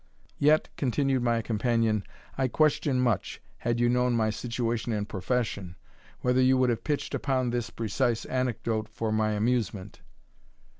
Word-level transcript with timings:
"Yet," 0.39 0.67
continued 0.77 1.21
my 1.21 1.43
companion, 1.43 2.03
"I 2.35 2.47
question 2.47 2.99
much, 2.99 3.39
had 3.59 3.79
you 3.79 3.87
known 3.87 4.15
my 4.15 4.31
situation 4.31 4.93
and 4.93 5.07
profession, 5.07 5.75
whether 6.21 6.41
you 6.41 6.57
would 6.57 6.71
have 6.71 6.83
pitched 6.83 7.13
upon 7.13 7.51
this 7.51 7.69
precise 7.69 8.25
anecdote 8.25 8.89
for 8.89 9.11
my 9.11 9.33
amusement." 9.33 10.01